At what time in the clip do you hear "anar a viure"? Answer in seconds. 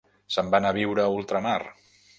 0.61-1.05